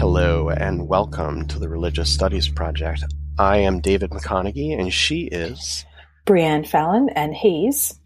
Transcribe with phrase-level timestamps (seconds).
[0.00, 3.04] Hello and welcome to the Religious Studies Project.
[3.38, 5.84] I am David McConeghy and she is
[6.24, 8.00] Breann Fallon and Hayes.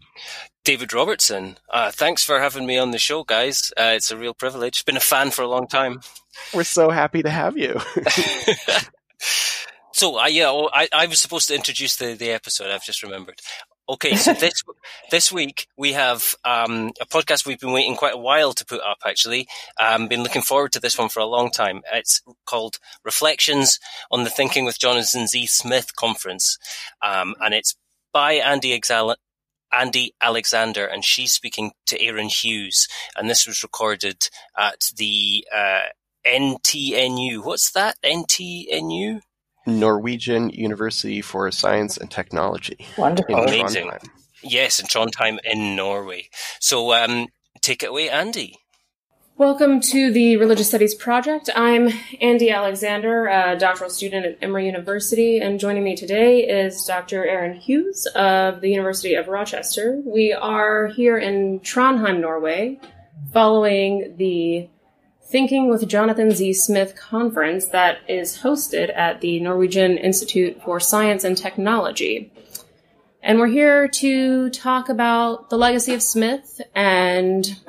[0.65, 1.57] David Robertson.
[1.69, 3.71] Uh, thanks for having me on the show, guys.
[3.77, 4.83] Uh, it's a real privilege.
[4.83, 6.01] Been a fan for a long time.
[6.53, 7.79] We're so happy to have you.
[9.93, 12.71] so, uh, yeah, well, I, I was supposed to introduce the, the episode.
[12.71, 13.39] I've just remembered.
[13.87, 14.63] Okay, so this
[15.11, 18.81] this week we have um, a podcast we've been waiting quite a while to put
[18.81, 18.97] up.
[19.05, 19.47] Actually,
[19.79, 21.81] um, been looking forward to this one for a long time.
[21.93, 23.79] It's called Reflections
[24.09, 25.45] on the Thinking with Jonathan Z.
[25.47, 26.57] Smith Conference,
[27.03, 27.75] um, and it's
[28.11, 28.73] by Andie
[29.71, 32.87] Andie Alexander, and she's speaking to Aaron Hughes.
[33.15, 35.89] And this was recorded at the uh,
[36.25, 37.43] NTNU.
[37.43, 37.97] What's that?
[38.03, 39.21] NTNU?
[39.65, 42.85] Norwegian University for Science and Technology.
[42.97, 43.35] Wonderful.
[43.35, 43.91] Amazing.
[44.43, 46.29] Yes, in Trondheim in Norway.
[46.59, 47.27] So um,
[47.61, 48.55] take it away, Andie.
[49.37, 51.49] Welcome to the Religious Studies Project.
[51.53, 51.89] I'm
[52.21, 57.25] Andie Alexander, a doctoral student at Emory University, and joining me today is Dr.
[57.25, 60.01] Aaron Hughes of the University of Rochester.
[60.05, 62.79] We are here in Trondheim, Norway,
[63.33, 64.69] following the
[65.27, 66.53] Thinking with Jonathan Z.
[66.53, 72.31] Smith conference that is hosted at the Norwegian Institute for Science and Technology.
[73.23, 77.59] And we're here to talk about the legacy of Smith and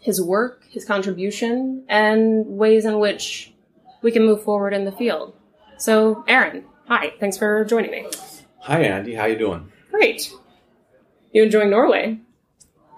[0.00, 3.54] his work, his contribution, and ways in which
[4.02, 5.34] we can move forward in the field.
[5.78, 8.06] So, Aaron, hi, thanks for joining me.
[8.60, 9.14] Hi, Andie.
[9.14, 9.72] How you doing?
[9.90, 10.30] Great.
[11.32, 12.18] You enjoying Norway?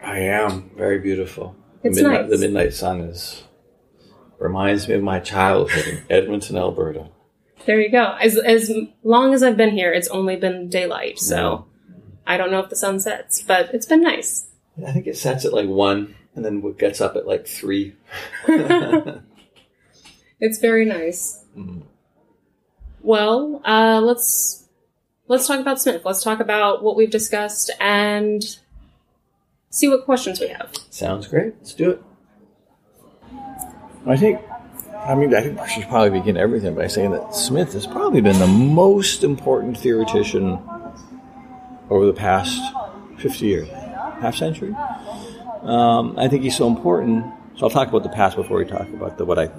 [0.03, 0.73] I am.
[0.77, 1.55] Very beautiful.
[1.85, 2.31] It's the, midnight, nice.
[2.31, 3.45] the midnight sun is
[4.43, 7.09] reminds me of my childhood in Edmonton, Alberta.
[7.67, 8.17] There you go.
[8.21, 8.73] As as
[9.05, 11.67] long as I've been here, it's only been daylight, so
[12.27, 14.47] I don't know if the sun sets, but it's been nice.
[14.87, 17.95] I think it sets at like one, and then it gets up at like three.
[20.41, 21.45] It's very nice.
[21.57, 21.83] Mhm.
[23.01, 24.67] Well, uh, let's
[25.29, 26.03] let's talk about Smith.
[26.05, 28.43] Let's talk about what we've discussed and
[29.71, 30.73] see what questions we have.
[30.91, 31.55] Sounds great.
[31.59, 32.03] Let's do it.
[34.07, 34.41] I think,
[35.07, 38.21] I mean, I think we should probably begin everything by saying that Smith has probably
[38.21, 40.59] been the most important theoretician
[41.89, 42.61] over the past
[43.19, 44.75] 50 years, half century.
[45.63, 47.25] Um, I think he's so important.
[47.57, 49.51] So I'll talk about the past before we talk about the what I.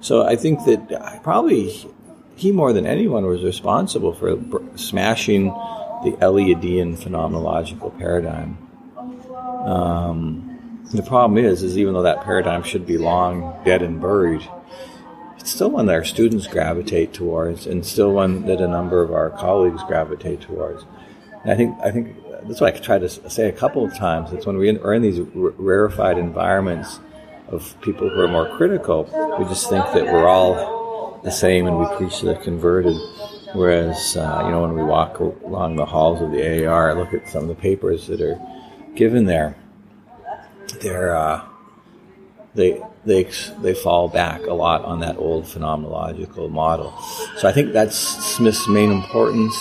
[0.00, 1.86] So I think that probably
[2.34, 4.36] he more than anyone was responsible for
[4.76, 5.46] smashing
[6.02, 8.58] the Eliadean phenomenological paradigm.
[9.64, 10.53] Um,
[10.92, 14.48] the problem is, is even though that paradigm should be long dead and buried,
[15.38, 19.12] it's still one that our students gravitate towards, and still one that a number of
[19.12, 20.84] our colleagues gravitate towards.
[21.42, 24.32] And I think, I think that's what I try to say a couple of times.
[24.32, 27.00] It's when we are in these rarefied environments
[27.48, 29.04] of people who are more critical,
[29.38, 32.96] we just think that we're all the same and we preach to the converted.
[33.54, 37.28] Whereas, uh, you know, when we walk along the halls of the AAR, look at
[37.28, 38.40] some of the papers that are
[38.94, 39.56] given there,
[40.80, 41.44] they're uh,
[42.54, 43.28] they they
[43.60, 46.96] they fall back a lot on that old phenomenological model.
[47.38, 49.54] So I think that's Smith's main importance.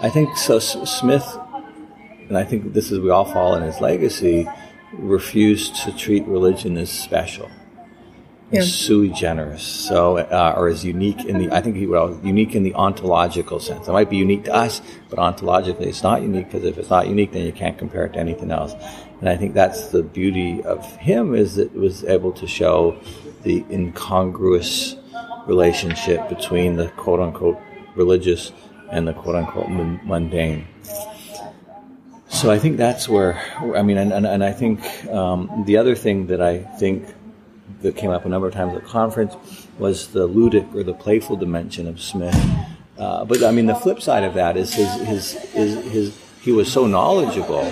[0.00, 0.56] I think so.
[0.56, 1.26] S- Smith,
[2.28, 4.48] and I think this is we all fall in his legacy,
[4.92, 7.50] refused to treat religion as special.
[8.52, 8.60] Yeah.
[8.62, 12.62] Sui generis, so uh, or as unique in the I think he well unique in
[12.62, 13.88] the ontological sense.
[13.88, 14.80] It might be unique to us,
[15.10, 18.12] but ontologically it's not unique because if it's not unique, then you can't compare it
[18.12, 18.74] to anything else.
[19.20, 22.98] And I think that's the beauty of him is that it was able to show
[23.42, 24.96] the incongruous
[25.46, 27.58] relationship between the quote unquote
[27.94, 28.52] religious
[28.90, 30.66] and the quote unquote mun- mundane.
[32.28, 33.40] So I think that's where
[33.74, 37.06] I mean, and, and, and I think um, the other thing that I think
[37.82, 39.34] that came up a number of times at conference
[39.78, 42.36] was the ludic or the playful dimension of Smith.
[42.98, 46.52] Uh, but I mean, the flip side of that is his, his, his, his, he
[46.52, 47.70] was so knowledgeable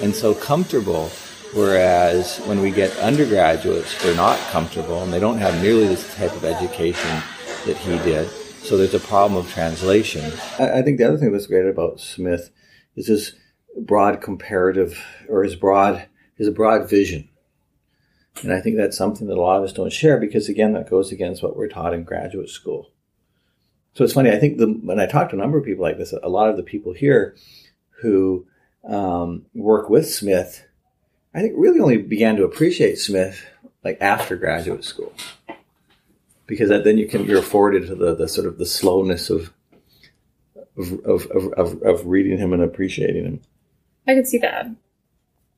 [0.00, 1.10] and so comfortable.
[1.54, 6.32] Whereas when we get undergraduates, they're not comfortable and they don't have nearly this type
[6.32, 7.22] of education
[7.64, 8.28] that he did.
[8.62, 10.24] So there's a problem of translation.
[10.58, 12.50] I, think the other thing that's great about Smith
[12.96, 13.34] is his
[13.78, 17.28] broad comparative or his broad, his broad vision.
[18.42, 20.90] And I think that's something that a lot of us don't share because, again, that
[20.90, 22.90] goes against what we're taught in graduate school.
[23.94, 24.30] So it's funny.
[24.30, 26.50] I think the, when I talk to a number of people like this, a lot
[26.50, 27.34] of the people here
[28.02, 28.46] who
[28.86, 30.64] um, work with Smith,
[31.34, 33.44] I think really only began to appreciate Smith
[33.84, 35.12] like after graduate school,
[36.46, 39.52] because that, then you can you're afforded the, the sort of the slowness of
[40.76, 43.40] of, of, of, of of reading him and appreciating him.
[44.06, 44.66] I could see that.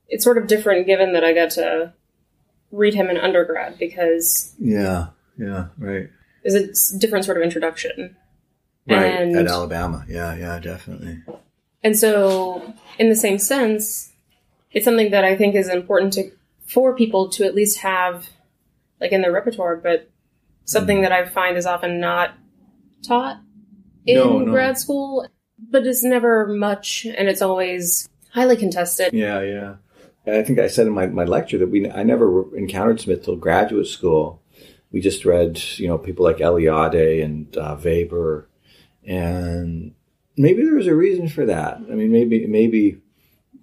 [0.08, 1.92] It's sort of different given that I got to
[2.72, 5.08] read him in undergrad because Yeah,
[5.38, 6.08] yeah, right.
[6.44, 6.54] Is
[6.94, 8.16] a different sort of introduction.
[8.88, 9.04] Right.
[9.04, 10.04] And- At Alabama.
[10.08, 11.18] Yeah, yeah, definitely.
[11.82, 14.12] And so, in the same sense,
[14.72, 16.30] it's something that I think is important to
[16.66, 18.28] for people to at least have,
[19.00, 20.10] like in their repertoire, but
[20.64, 22.34] something that I find is often not
[23.02, 23.40] taught
[24.04, 24.52] in No, no.
[24.52, 25.26] grad school,
[25.58, 29.14] but it's never much, and it's always highly contested.
[29.14, 29.76] Yeah, yeah.
[30.26, 33.36] I think I said in my, my lecture that we I never encountered Smith till
[33.36, 34.42] graduate school.
[34.92, 38.48] We just read, you know, people like Eliade and uh, Weber,
[39.04, 39.94] and
[40.38, 41.76] maybe there was a reason for that.
[41.76, 42.98] I mean, maybe maybe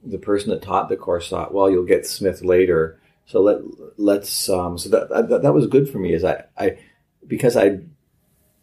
[0.04, 3.62] the person that taught the course thought, well, you'll get Smith later, so let
[3.98, 4.50] let's.
[4.50, 6.14] Um, so that, that that was good for me.
[6.14, 6.78] Is I I
[7.26, 7.80] because I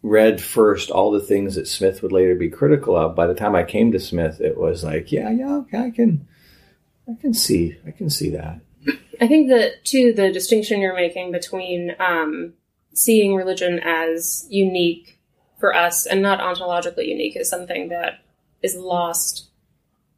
[0.01, 3.15] read first all the things that Smith would later be critical of.
[3.15, 6.27] By the time I came to Smith, it was like, yeah, yeah, okay, I can.
[7.05, 7.77] I can see.
[7.85, 8.61] I can see that.
[9.19, 12.53] I think that too the distinction you're making between um,
[12.93, 15.19] seeing religion as unique
[15.63, 18.19] for us and not ontologically unique is something that
[18.61, 19.45] is lost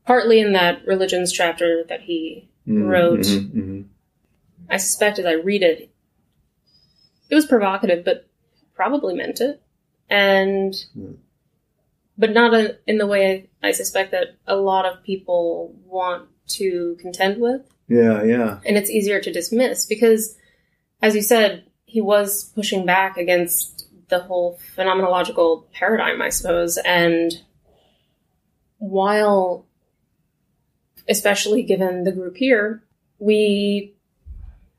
[0.04, 3.20] partly in that religions chapter that he wrote.
[3.20, 3.86] Mhm, mhm.
[4.72, 5.92] I suspect as I read it,
[7.30, 8.26] it was provocative, but
[8.74, 9.62] probably meant it,
[10.10, 11.12] and Hmm.
[12.18, 16.28] but not in, in the way I suspect that a lot of people want
[16.58, 20.40] to contend with Yeah, yeah, and it's easier to dismiss because,
[21.04, 23.75] as you said, he was pushing back against
[24.10, 26.78] the whole phenomenological paradigm, I suppose.
[26.78, 27.32] And
[28.78, 29.66] while,
[31.10, 32.84] especially given the group here,
[33.20, 33.96] we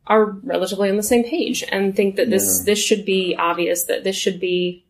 [0.07, 2.67] are relatively on the same page and think that this Yeah.
[2.67, 4.85] this should be obvious that this should be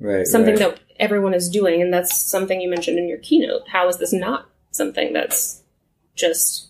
[0.00, 0.26] right.
[0.26, 0.74] something right.
[0.74, 4.14] that everyone is doing and that's something you mentioned in your keynote how is this
[4.14, 5.62] not something that's
[6.14, 6.68] just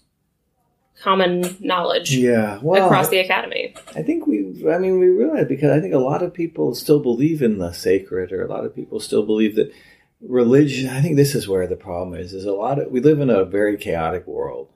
[1.00, 5.70] common knowledge Yeah, well, across the academy I think we, I mean, we realize because
[5.70, 8.74] I think a lot of people still believe in the sacred, or a lot of
[8.74, 9.72] people still believe that
[10.20, 10.88] religion.
[10.88, 12.32] I think this is where the problem is.
[12.32, 14.68] Is a lot of we live in a very chaotic world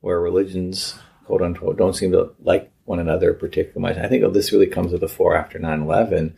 [0.00, 3.96] where religions, quote unquote, don't seem to like one another particularly much.
[3.96, 6.34] I think this really comes to the fore after 9-11.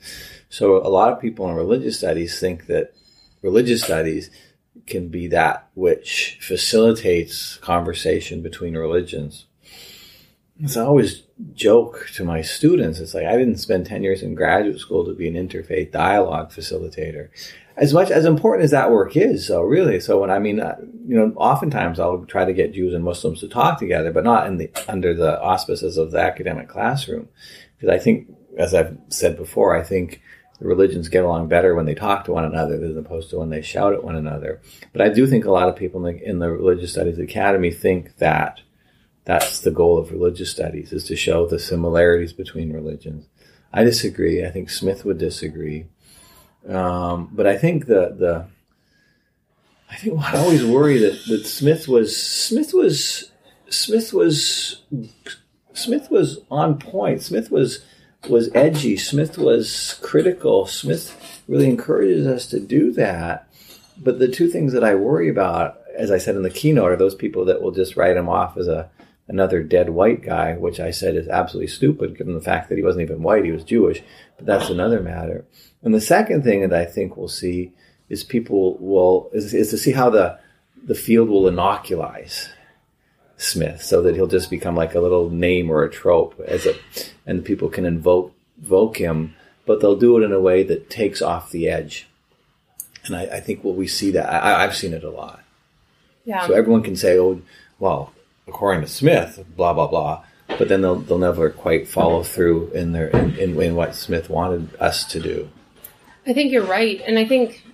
[0.50, 2.92] So a lot of people in religious studies think that
[3.42, 4.30] religious studies
[4.86, 9.46] can be that which facilitates conversation between religions.
[10.66, 14.36] So I always joke to my students, it's like I didn't spend 10 years in
[14.36, 17.30] graduate school to be an interfaith dialogue facilitator.
[17.76, 20.76] As much as important as that work is, so really, so when I mean, uh,
[21.08, 24.46] you know, oftentimes I'll try to get Jews and Muslims to talk together, but not
[24.46, 27.28] in the under the auspices of the academic classroom,
[27.76, 30.22] because I think, as I've said before, I think
[30.60, 33.50] the religions get along better when they talk to one another as opposed to when
[33.50, 34.62] they shout at one another.
[34.92, 37.72] But I do think a lot of people in the, in the religious studies academy
[37.72, 38.60] think that
[39.24, 43.26] that's the goal of religious studies is to show the similarities between religions.
[43.72, 44.44] I disagree.
[44.44, 45.86] I think Smith would disagree.
[46.68, 48.46] Um, but I think the the
[49.90, 53.30] I think I always worry that, that Smith was Smith was
[53.68, 54.82] Smith was
[55.72, 57.22] Smith was on point.
[57.22, 57.84] Smith was
[58.28, 58.96] was edgy.
[58.96, 60.66] Smith was critical.
[60.66, 63.48] Smith really encourages us to do that.
[63.96, 66.96] But the two things that I worry about, as I said in the keynote, are
[66.96, 68.90] those people that will just write him off as a
[69.28, 72.84] another dead white guy, which I said is absolutely stupid given the fact that he
[72.84, 74.02] wasn't even white, he was Jewish.
[74.36, 75.44] But that's another matter.
[75.82, 77.72] And the second thing that I think we'll see
[78.08, 80.38] is people will is, is to see how the
[80.82, 82.48] the field will inoculize
[83.36, 86.74] Smith so that he'll just become like a little name or a trope as a
[87.26, 89.34] and people can invoke invoke him,
[89.66, 92.08] but they'll do it in a way that takes off the edge.
[93.04, 95.42] And I, I think what we see that I, I've seen it a lot.
[96.24, 97.42] yeah So everyone can say, "Oh,
[97.78, 98.12] well,
[98.46, 100.24] according to Smith, blah blah blah,"
[100.58, 104.30] but then they'll they'll never quite follow through in their in, in, in what Smith
[104.30, 105.48] wanted us to do.
[106.26, 107.64] I think you're right, and I think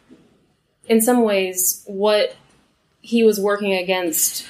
[0.89, 2.37] in some ways what
[3.01, 4.47] he was working against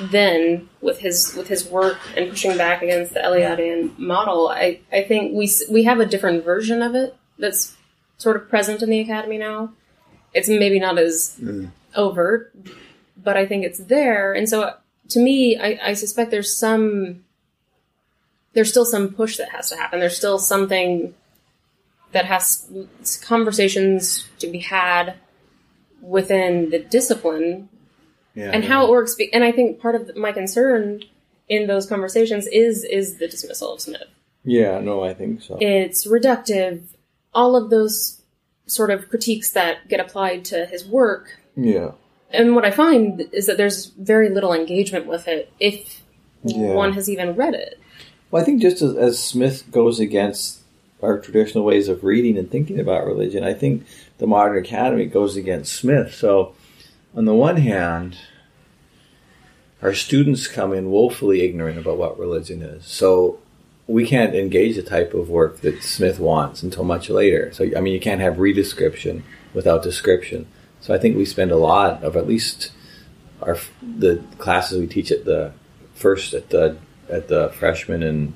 [0.00, 5.02] then with his with his work and pushing back against the Eliadian model, I, I
[5.02, 7.76] think we we have a different version of it that's
[8.18, 9.72] sort of present in the academy now.
[10.32, 11.66] It's maybe not as hmm.
[11.94, 12.54] overt,
[13.22, 14.74] but I think it's there, and so
[15.12, 17.24] to me, I, I suspect there's some
[18.54, 20.00] there's still some push that has to happen.
[20.00, 21.14] There's still something
[22.12, 22.68] that has
[23.24, 25.14] conversations to be had
[26.02, 27.68] within the discipline
[28.34, 29.16] Yeah, and how it works.
[29.32, 31.04] And I think part of my concern
[31.48, 34.08] in those conversations is is the dismissal of Smith.
[34.44, 35.56] Yeah, no, I think so.
[35.60, 36.82] It's reductive.
[37.34, 38.20] All of those
[38.66, 41.38] sort of critiques that get applied to his work.
[41.56, 41.92] yeah,
[42.32, 46.02] And what I find is that there's very little engagement with it if
[46.44, 46.74] Yeah.
[46.74, 47.78] one has even read it.
[48.30, 50.60] Well, I think just as, as Smith goes against
[51.02, 53.84] our traditional ways of reading and thinking about religion, I think
[54.18, 56.14] the modern academy goes against Smith.
[56.14, 56.54] So,
[57.14, 58.16] on the one hand,
[59.82, 62.86] our students come in woefully ignorant about what religion is.
[62.86, 63.38] So,
[63.88, 67.52] we can't engage the type of work that Smith wants until much later.
[67.52, 69.22] So, I mean, you can't have redescription
[69.52, 70.46] without description.
[70.82, 72.72] So, I think we spend a lot of at least
[73.40, 75.52] our the classes we teach at the
[75.94, 76.76] first at the
[77.08, 78.34] at the freshman and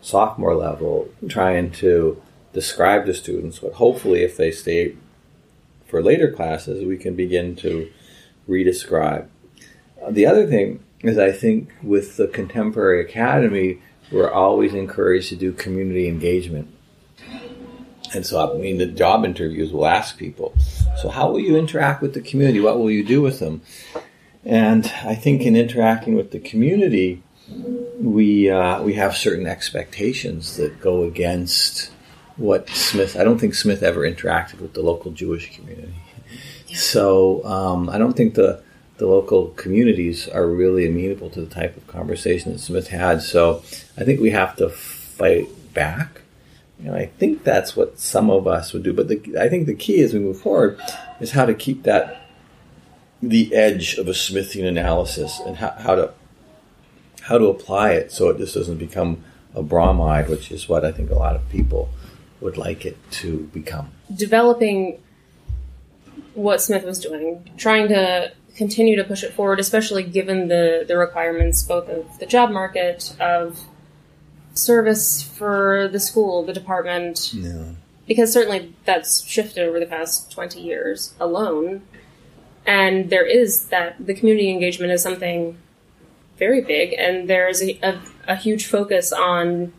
[0.00, 2.20] sophomore level trying to
[2.52, 4.94] describe to students what hopefully if they stay
[5.86, 7.90] for later classes we can begin to
[8.48, 9.26] redescribe.
[10.10, 13.80] The other thing is I think with the contemporary academy
[14.12, 16.73] we're always encouraged to do community engagement.
[18.14, 20.54] And so I mean the job interviews will ask people,
[21.00, 22.60] so how will you interact with the community?
[22.60, 23.62] What will you do with them?
[24.44, 27.22] And I think in interacting with the community,
[27.98, 31.90] we uh, we have certain expectations that go against
[32.36, 33.16] what Smith.
[33.16, 35.94] I don't think Smith ever interacted with the local Jewish community.
[36.74, 38.62] So um, I don't think the
[38.98, 43.22] the local communities are really amenable to the type of conversation that Smith had.
[43.22, 43.62] So
[43.96, 46.20] I think we have to fight back.
[46.78, 48.92] And I think that's what some of us would do.
[48.92, 50.78] But the, I think the key as we move forward
[51.20, 52.20] is how to keep that
[53.22, 56.12] the edge of a Smithian analysis and how, how to
[57.22, 60.92] how to apply it so it just doesn't become a bromide, which is what I
[60.92, 61.88] think a lot of people
[62.40, 63.90] would like it to become.
[64.14, 65.00] Developing
[66.34, 70.98] what Smith was doing, trying to continue to push it forward, especially given the, the
[70.98, 73.58] requirements both of the job market, of
[74.54, 77.32] service for the school, the department.
[77.34, 77.64] Yeah.
[78.06, 81.82] Because certainly that's shifted over the past 20 years alone.
[82.66, 85.58] And there is that, the community engagement is something
[86.38, 89.72] very big, and there's a, a, a huge focus on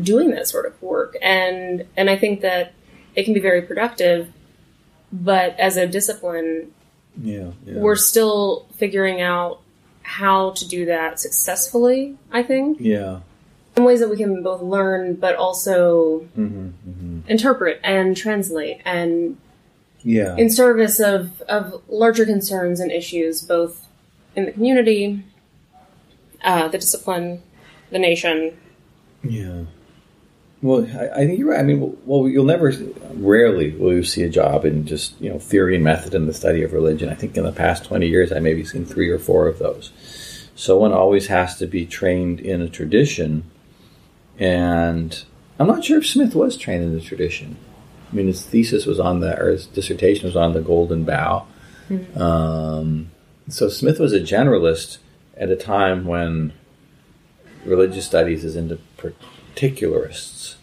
[0.00, 1.16] doing that sort of work.
[1.22, 2.72] And, and I think that
[3.14, 4.32] it can be very productive,
[5.12, 6.72] but as a discipline,
[7.20, 7.50] Yeah.
[7.66, 7.78] yeah.
[7.78, 9.60] we're still figuring out
[10.02, 12.78] how to do that successfully, I think.
[12.80, 13.20] yeah.
[13.76, 19.36] In ways that we can both learn, but also hmm hmm interpret and translate and
[20.02, 20.34] Yeah.
[20.36, 23.86] in service of, of larger concerns and issues, both
[24.34, 25.22] in the community,
[26.42, 27.42] uh, the discipline,
[27.90, 28.56] the nation.
[29.22, 29.64] Yeah.
[30.62, 31.60] Well, I, I think you're right.
[31.60, 32.72] I mean, well, you'll never,
[33.14, 36.34] rarely will you see a job in just you know theory and method in the
[36.34, 37.08] study of religion.
[37.08, 39.92] I think in the past twenty years, I maybe seen three or four of those.
[40.54, 43.44] So one always has to be trained in a tradition,
[44.40, 45.22] and
[45.58, 47.58] I'm not sure if Smith was trained in the tradition.
[48.10, 51.46] I mean, his thesis was on the, or his dissertation was on the Golden Bough.
[52.16, 53.10] Um,
[53.48, 54.98] so Smith was a generalist
[55.36, 56.52] at a time when
[57.64, 60.56] religious studies is into particularists.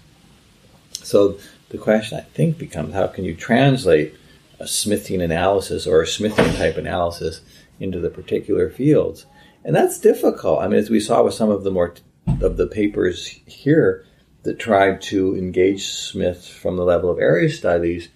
[0.94, 1.38] So
[1.70, 4.16] the question I think becomes how can you translate
[4.60, 7.42] a Smithian analysis or a Smithian type analysis
[7.80, 9.26] into the particular fields?
[9.64, 10.62] And that's difficult.
[10.62, 11.94] I mean, as we saw with some of the more
[12.42, 14.06] of the papers here
[14.44, 18.10] that tried to engage Smith from the level of area studies,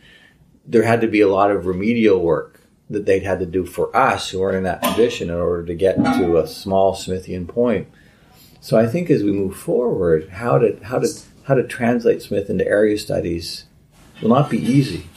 [0.65, 3.95] there had to be a lot of remedial work that they'd had to do for
[3.95, 7.87] us who weren't in that position in order to get to a small Smithian point.
[8.59, 11.07] So I think as we move forward, how to how to
[11.43, 13.65] how to translate Smith into area studies
[14.21, 15.07] will not be easy.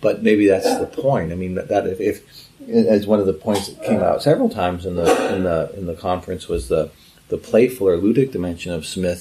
[0.00, 1.32] But maybe that's the point.
[1.32, 4.48] I mean that, that if, if as one of the points that came out several
[4.48, 6.90] times in the in the in the conference was the
[7.32, 9.20] the playful or ludic dimension of Smith.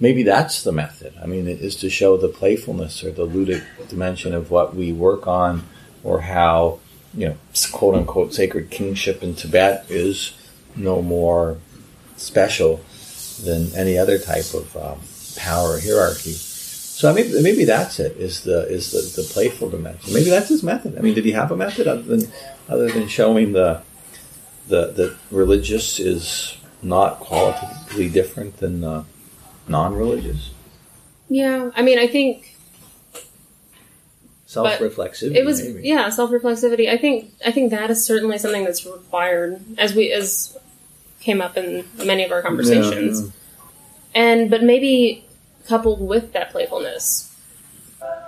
[0.00, 1.12] Maybe that's the method.
[1.22, 4.90] I mean, it is to show the playfulness or the ludic dimension of what we
[4.90, 5.62] work on,
[6.02, 6.80] or how
[7.14, 7.36] you know,
[7.70, 10.32] quote unquote, sacred kingship in Tibet is
[10.74, 11.58] no more
[12.16, 12.80] special
[13.44, 14.98] than any other type of um,
[15.36, 16.32] power hierarchy.
[16.32, 18.16] So maybe, maybe that's it.
[18.16, 20.14] Is the is the, the playful dimension?
[20.14, 20.96] Maybe that's his method.
[20.96, 22.32] I mean, did he have a method other than
[22.66, 23.82] other than showing the
[24.68, 29.04] the the religious is not qualitatively different than the
[29.68, 30.50] non-religious?
[31.28, 32.56] Yeah, I mean, I think
[34.46, 35.34] Self-reflexivity.
[35.36, 35.88] it was maybe.
[35.88, 36.90] yeah self-reflexivity.
[36.90, 40.58] I think I think that is certainly something that's required as we as
[41.20, 43.22] came up in many of our conversations.
[43.22, 43.30] Yeah,
[44.14, 45.24] And but maybe
[45.66, 47.34] coupled with that playfulness.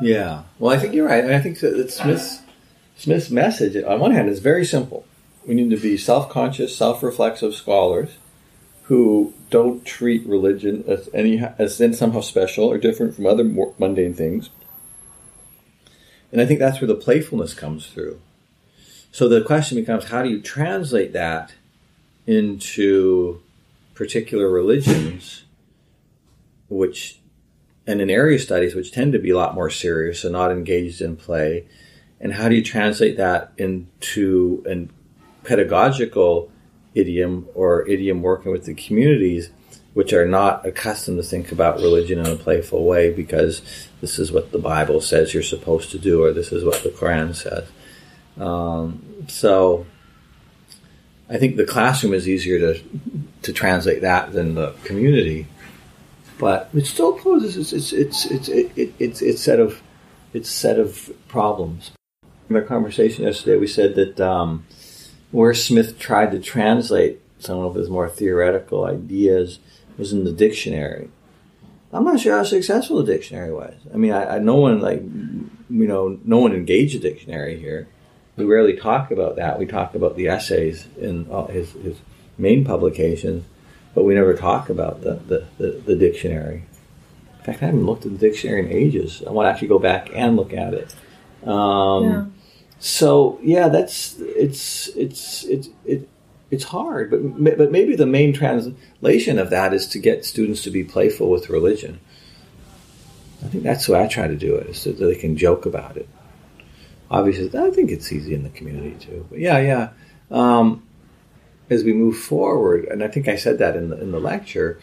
[0.01, 0.45] Yeah.
[0.59, 1.25] Well, I think you're right.
[1.27, 2.41] I think that Smith's
[2.97, 5.05] Smith's message, on one hand, is very simple.
[5.47, 8.11] We need to be self-conscious, self-reflexive scholars
[8.85, 13.45] who don't treat religion as any as then somehow special or different from other
[13.79, 14.51] mundane things.
[16.31, 18.21] And I think that's where the playfulness comes through.
[19.13, 21.55] So the question becomes, how do you translate that
[22.27, 23.41] into
[23.95, 25.45] particular religions
[26.69, 27.21] which
[27.87, 31.01] and in area studies, which tend to be a lot more serious and not engaged
[31.01, 31.67] in play,
[32.21, 34.89] and how do you translate that into a
[35.47, 36.51] pedagogical
[36.95, 39.51] idiom or idiom working with the communities
[39.95, 43.63] which are not accustomed to think about religion in a playful way because
[44.01, 46.89] this is what the Bible says you're supposed to do or this is what the
[46.91, 47.69] Quran says.
[48.37, 49.87] Um, so
[51.31, 52.83] I think the classroom is easier to
[53.43, 55.47] to translate that than the community,
[56.39, 57.93] but it still poses it's it's
[58.27, 59.83] it's it's it's, it's, set of
[60.33, 61.93] it's set of problems.
[62.51, 64.67] In our conversation yesterday, we said that um,
[65.35, 69.59] where Smith tried to translate some of his more theoretical ideas
[69.99, 71.11] was in the dictionary.
[71.93, 73.75] I'm not sure how successful the dictionary was.
[73.93, 77.89] I mean, I, I no one like you know no one engaged the dictionary here.
[78.37, 79.59] We rarely talk about that.
[79.59, 81.97] We talk about the essays in his, his
[82.39, 83.45] main publications,
[83.93, 86.65] but we never talk about the, the, the, the, dictionary.
[87.39, 89.23] In fact, I haven't looked at the dictionary in ages.
[89.25, 90.95] I want to actually go back and look at it.
[91.47, 92.34] Um.
[92.79, 96.09] So yeah, that's it's it's it's it,
[96.51, 100.71] it's hard, but but maybe the main translation of that is to get students to
[100.71, 102.01] be playful with religion.
[103.45, 105.67] I think that's what I try to do it, is so that they can joke
[105.67, 106.09] about it.
[107.11, 109.27] Obviously, I think it's easy in the community too.
[109.31, 109.89] But yeah, yeah.
[110.31, 110.83] Um,
[111.71, 114.81] as we move forward, and I think I said that in the in the lecture,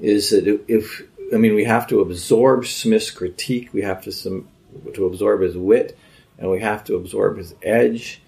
[0.00, 4.48] is that if I mean we have to absorb Smith's critique, we have to some
[4.94, 5.96] to absorb his wit,
[6.38, 8.20] and we have to absorb his edge,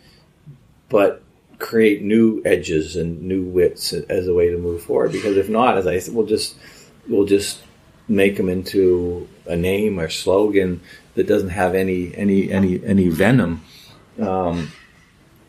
[0.89, 1.23] but
[1.59, 5.13] create new edges and new wits as a way to move forward.
[5.13, 6.57] Because if not, as I said, we'll just
[7.09, 7.61] we'll just
[8.09, 10.81] make them into a name or slogan
[11.15, 13.65] that doesn't have any any any any venom.
[14.21, 14.73] Um,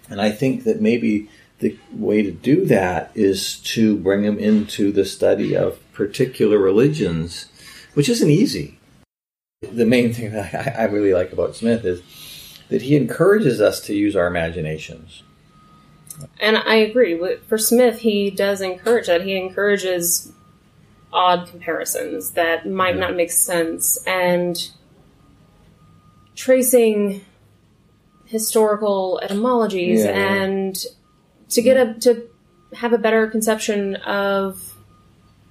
[0.10, 4.92] and I think that maybe the way to do that is to bring them into
[4.92, 7.46] the study of particular religions,
[7.94, 8.78] which isn't easy.
[9.62, 12.02] The main thing that I really like about Smith is
[12.70, 15.24] that he encourages us to use our imaginations.
[16.40, 17.20] And I agree.
[17.48, 19.22] For Smith, he does encourage that.
[19.22, 20.32] He encourages
[21.12, 23.02] odd comparisons that might yeah.
[23.02, 24.70] not make sense and
[26.36, 27.24] tracing
[28.26, 30.92] historical etymologies yeah, and yeah.
[31.50, 32.30] to get a to
[32.74, 34.74] have a better conception of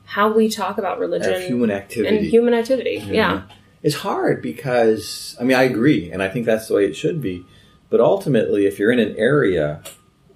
[0.05, 3.03] how we talk about religion, human activity, and human activity.
[3.07, 3.43] Yeah.
[3.85, 7.21] It's hard because I mean I agree, and I think that's the way it should
[7.21, 7.45] be.
[7.91, 9.83] But ultimately, if you're in an area,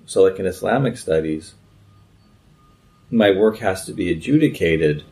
[0.07, 1.55] so like in Islamic studies,
[3.11, 5.03] my work has to be adjudicated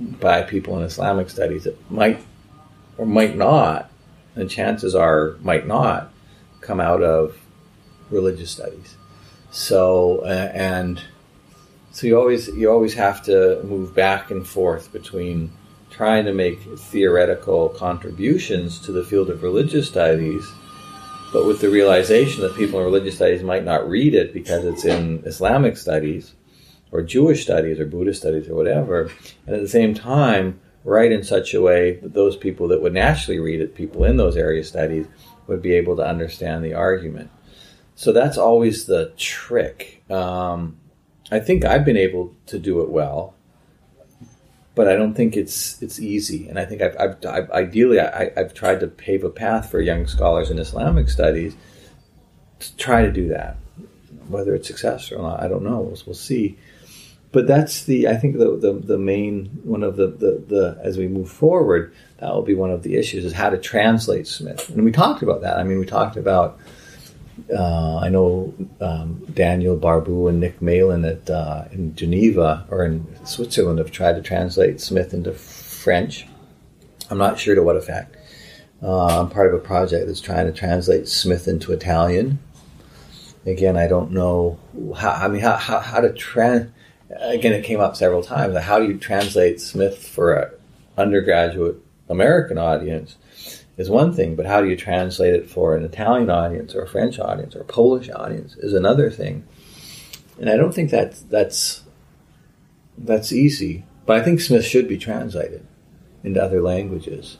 [0.00, 2.20] by people in Islamic studies that might
[2.98, 3.90] or might not,
[4.34, 6.12] and chances are might not,
[6.60, 7.38] come out of
[8.10, 8.96] religious studies.
[9.52, 11.00] So and
[11.92, 15.52] so you always you always have to move back and forth between
[15.98, 20.48] trying to make theoretical contributions to the field of religious studies,
[21.32, 24.84] but with the realization that people in religious studies might not read it because it's
[24.84, 26.34] in Islamic studies
[26.92, 29.10] or Jewish studies or Buddhist studies or whatever,
[29.44, 32.94] and at the same time write in such a way that those people that would
[32.94, 35.06] naturally read it, people in those area studies,
[35.48, 37.28] would be able to understand the argument.
[37.96, 40.04] So that's always the trick.
[40.08, 40.76] Um,
[41.32, 43.34] I think I've been able to do it well,
[44.78, 46.48] but I don't think it's it's easy.
[46.48, 49.80] And I think I've, I've, I've ideally I, have tried to pave a path for
[49.80, 51.56] young scholars in Islamic studies
[52.60, 53.56] to try to do that.
[54.28, 55.80] Whether it's successful or not, I don't know.
[55.80, 56.56] We'll, we'll see
[57.32, 60.96] but that's the I think the, the, the main one of the, the, the as
[60.96, 64.70] we move forward that will be one of the issues is how to translate Smith
[64.70, 66.58] and we talked about that I mean we talked about
[67.52, 73.06] uh, I know um, Daniel Barbu and Nick Meylan at uh, in Geneva or in
[73.24, 76.26] Switzerland have tried to translate Smith into French
[77.10, 78.16] I'm not sure to what effect
[78.82, 82.38] uh, I'm part of a project that's trying to translate Smith into Italian
[83.46, 84.58] again I don't know
[84.96, 86.70] how I mean how, how, how to trans.
[87.10, 88.56] again, it came up several times.
[88.58, 90.50] How do you translate Smith for an
[90.96, 91.76] undergraduate
[92.08, 93.16] American audience
[93.78, 96.88] is one thing, but how do you translate it for an Italian audience or a
[96.88, 99.44] French audience or a Polish audience is another thing.
[100.40, 101.82] And I don't think that's that's
[102.98, 103.84] that's easy.
[104.04, 105.64] But I think Smith should be translated
[106.24, 107.38] into other languages.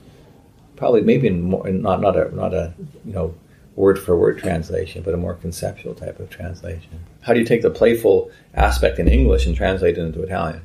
[0.77, 2.73] Probably, maybe in more, not not a not a
[3.05, 3.35] you know
[3.75, 7.05] word for word translation, but a more conceptual type of translation.
[7.21, 10.65] How do you take the playful aspect in English and translate it into Italian?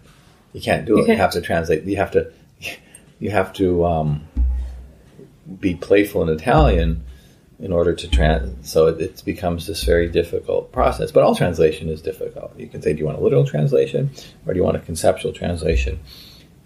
[0.54, 1.08] You can't do it.
[1.08, 1.84] You, you have to translate.
[1.84, 2.32] You have to.
[3.20, 4.28] You have to um,
[5.60, 7.04] be playful in Italian
[7.60, 8.70] in order to trans.
[8.70, 11.12] So it, it, becomes this very difficult process.
[11.12, 12.58] But all translation is difficult.
[12.58, 14.12] You can say, do you want a literal translation
[14.46, 16.00] or do you want a conceptual translation?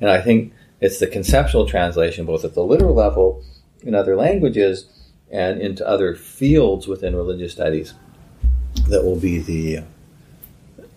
[0.01, 3.43] And I think it's the conceptual translation, both at the literal level
[3.83, 4.87] in other languages
[5.31, 7.93] and into other fields within religious studies,
[8.87, 9.83] that will be the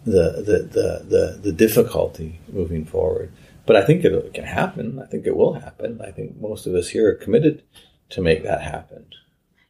[0.04, 3.32] the the the the, the difficulty moving forward.
[3.66, 4.98] But I think it can happen.
[4.98, 6.00] I think it will happen.
[6.00, 7.62] I think most of us here are committed
[8.10, 9.06] to make that happen.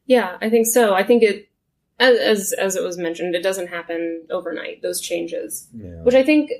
[0.07, 0.94] Yeah, I think so.
[0.94, 1.48] I think it,
[1.98, 4.83] as as it was mentioned, it doesn't happen overnight.
[4.83, 6.03] Those changes, Yeah.
[6.03, 6.50] which I think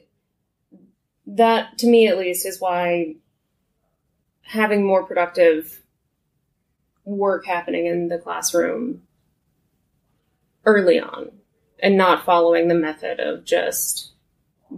[1.27, 3.17] that, to me at least, is why
[4.43, 5.83] having more productive
[7.05, 9.03] work happening in the classroom
[10.67, 11.31] early on,
[11.79, 14.13] and not following the method of just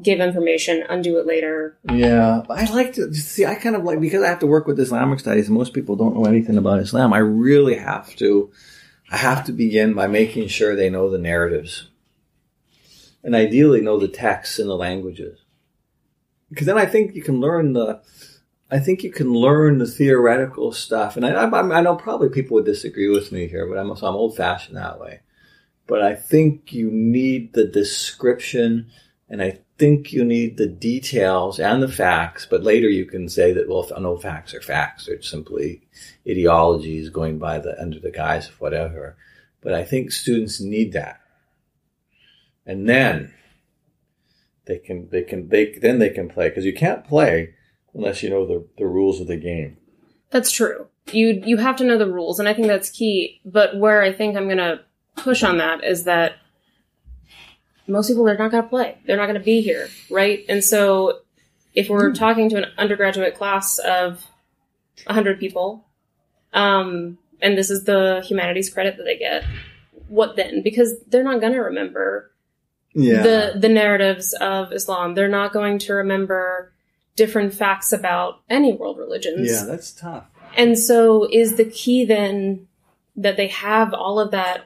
[0.01, 1.77] give information, undo it later.
[1.91, 3.45] Yeah, I like to see.
[3.45, 6.15] I kind of like because I have to work with Islamic studies, most people don't
[6.15, 7.13] know anything about Islam.
[7.13, 8.51] I really have to.
[9.11, 11.89] I have to begin by making sure they know the narratives,
[13.23, 15.41] and ideally know the texts and the languages,
[16.49, 18.01] because then I think you can learn the.
[18.71, 22.55] I think you can learn the theoretical stuff, and I, I, I know probably people
[22.55, 25.21] would disagree with me here, but I'm also I'm old fashioned that way.
[25.87, 28.91] But I think you need the description,
[29.29, 33.53] and I think you need the details and the facts, but later you can say
[33.53, 35.07] that, well, no facts are facts.
[35.07, 35.83] They're simply
[36.25, 39.17] ideologies going by the, under the guise of whatever.
[39.61, 41.19] But I think students need that.
[42.65, 43.35] And then
[44.67, 47.55] they can, they can, they, then they can play because you can't play
[47.93, 49.79] unless you know the, the rules of the game.
[50.31, 50.87] That's true.
[51.11, 53.41] You you have to know the rules, and I think that's key.
[53.45, 54.81] But where I think I'm gonna
[55.17, 56.35] push on that is that
[57.87, 58.99] most people they're not gonna play.
[59.07, 60.45] They're not gonna be here, right?
[60.49, 61.21] And so
[61.75, 64.27] if we're talking to an undergraduate class of
[65.07, 65.87] 100 people,
[66.53, 69.45] um, and this is the humanities credit that they get,
[70.09, 70.63] what then?
[70.63, 72.31] Because they're not gonna remember
[73.23, 75.15] the the narratives of Islam.
[75.15, 76.73] They're not going to remember
[77.17, 79.51] different facts about any world religions.
[79.51, 80.25] yeah, that's tough.
[80.57, 82.69] And so is the key then
[83.17, 84.65] that they have all of that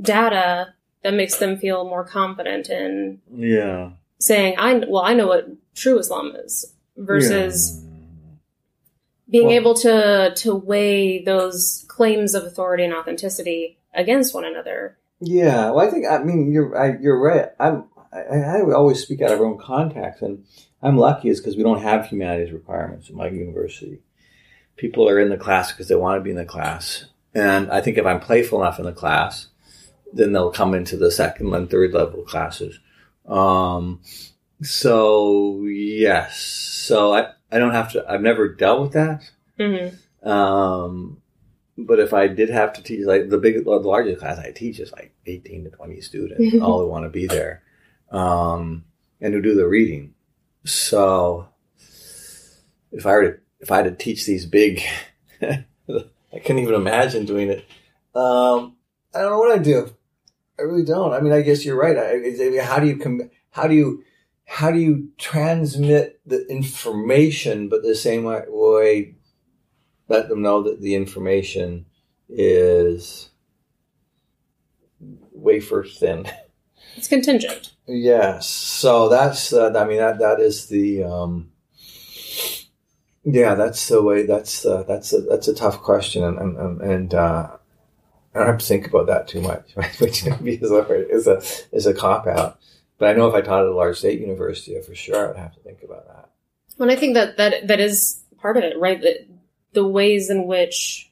[0.00, 3.90] data that makes them feel more confident in Yeah.
[4.18, 7.82] saying, I well, I know what true Islam is versus
[9.30, 14.96] being Well- able to to weigh those claims of authority and authenticity against one another.
[15.20, 17.48] Yeah, well, I think I mean you're I, you're right.
[17.58, 20.44] I'm I, I always speak out of our own context, and
[20.82, 24.00] I'm lucky is because we don't have humanities requirements at my university.
[24.76, 27.80] People are in the class because they want to be in the class, and I
[27.80, 29.46] think if I'm playful enough in the class,
[30.12, 32.78] then they'll come into the second and third level classes.
[33.26, 34.00] Um,
[34.62, 38.04] so yes, so I I don't have to.
[38.08, 39.22] I've never dealt with that.
[39.58, 40.28] Mm-hmm.
[40.28, 41.22] Um,
[41.76, 44.78] but if I did have to teach, like the big, the largest class I teach
[44.80, 47.62] is like 18 to 20 students, all who want to be there,
[48.10, 48.84] um,
[49.20, 50.14] and who do the reading.
[50.64, 51.48] So
[52.92, 54.82] if I were to, if I had to teach these big,
[55.42, 55.64] I
[56.32, 57.64] couldn't even imagine doing it.
[58.14, 58.76] Um,
[59.14, 59.94] I don't know what I'd do.
[60.60, 61.12] I really don't.
[61.14, 61.96] I mean, I guess you're right.
[61.96, 64.04] I, I- how do you com- how do you
[64.44, 69.14] how do you transmit the information, but the same way, way
[70.08, 71.86] let them know that the information
[72.28, 73.30] is
[75.32, 76.26] wafer thin.
[76.96, 77.72] It's contingent.
[77.86, 78.48] Yes.
[78.48, 81.52] So that's uh, I mean that that is the um,
[83.24, 87.14] yeah that's the way that's uh, that's a that's a tough question and and, and
[87.14, 87.56] uh,
[88.34, 91.86] I don't have to think about that too much which is a is a is
[91.86, 92.58] a cop out.
[92.98, 95.54] But I know if I taught at a large state university, for sure I'd have
[95.54, 96.30] to think about that.
[96.78, 99.00] And I think that that that is part of it, right?
[99.00, 99.26] That
[99.72, 101.10] the ways in which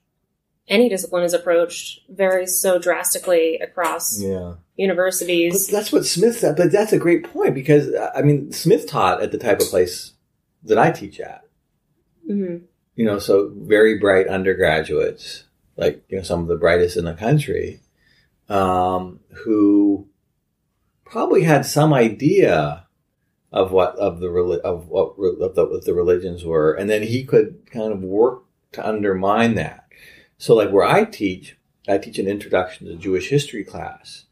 [0.69, 4.55] any discipline is approached varies so drastically across Yeah.
[4.57, 5.67] But universities.
[5.69, 6.57] that's what Smith said.
[6.57, 10.13] But that's a great point because I mean Smith taught at the type of place
[10.65, 11.43] that I teach at.
[12.27, 12.59] hmm
[12.95, 15.45] you know, so very bright undergraduates,
[15.79, 17.81] like you know, some of the brightest in the country,
[18.49, 20.09] um, who
[21.05, 22.87] probably had some idea
[23.53, 27.25] of what of the of what of the, what the religions were, and then he
[27.25, 29.87] could kind of work to undermine that.
[30.37, 31.57] So, like where I teach,
[31.88, 34.25] I teach an introduction to Jewish history class,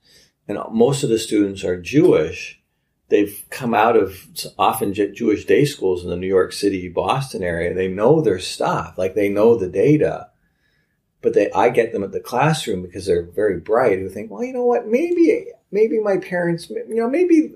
[0.48, 2.60] and most of the students are Jewish.
[3.08, 4.26] They've come out of
[4.58, 7.72] often Jewish day schools in the New York City, Boston area.
[7.72, 10.30] They know their stuff, like they know the data.
[11.26, 13.98] But they, I get them at the classroom because they're very bright.
[13.98, 14.86] Who think, well, you know what?
[14.86, 17.52] Maybe, maybe my parents, you know, maybe,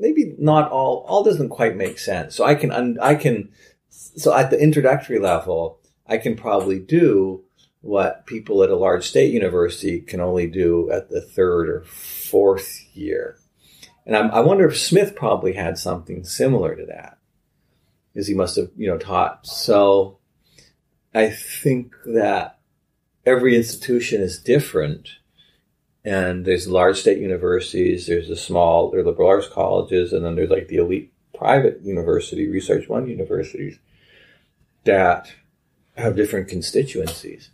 [0.00, 1.04] maybe not all.
[1.06, 2.34] All doesn't quite make sense.
[2.34, 3.50] So I can, un, I can.
[3.88, 7.44] So at the introductory level, I can probably do
[7.82, 12.84] what people at a large state university can only do at the third or fourth
[12.94, 13.38] year.
[14.06, 17.18] And I'm, I wonder if Smith probably had something similar to that.
[18.16, 19.46] as he must have, you know, taught.
[19.46, 20.18] So
[21.14, 22.58] I think that
[23.26, 25.08] every institution is different.
[26.04, 30.50] And there's large state universities, there's the small, are liberal arts colleges, and then there's
[30.50, 33.78] like the elite private university, Research One universities
[34.84, 35.32] that
[35.96, 37.50] have different constituencies.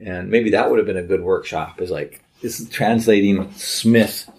[0.00, 4.30] And maybe that would have been a good workshop is like, is translating Smith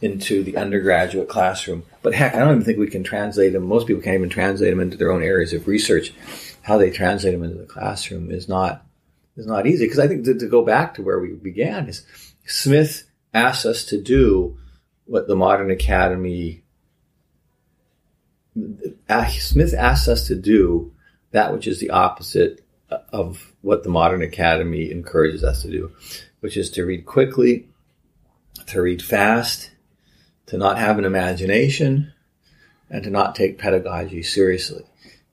[0.00, 1.84] into the undergraduate classroom.
[2.02, 3.64] But heck, I don't even think we can translate them.
[3.64, 6.14] Most people can't even translate them into their own areas of research.
[6.62, 8.84] How they translate them into the classroom is not
[9.36, 9.84] is not easy.
[9.84, 12.04] Because I think to, to, go back to where we began is
[12.46, 14.58] Smith asked us to do
[15.06, 16.64] what the modern academy
[19.08, 20.92] uh, Smith asks us to do
[21.32, 22.64] that which is the opposite
[23.12, 25.92] of what the modern academy encourages us to do,
[26.40, 27.68] which is to read quickly,
[28.66, 29.70] to read fast,
[30.46, 32.12] to not have an imagination,
[32.88, 34.84] and to not take pedagogy seriously.